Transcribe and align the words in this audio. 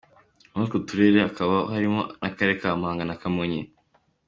Muri 0.51 0.63
utwo 0.65 0.79
turere 0.87 1.17
hakaba 1.27 1.55
harimo 1.73 2.01
n’Akarere 2.21 2.59
ka 2.61 2.69
Muhanga 2.79 3.03
na 3.07 3.19
Kamonyi. 3.21 3.61